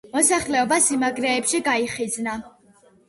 [0.13, 2.39] მოსახლეობა სიმაგრეებში გაიხიზნა.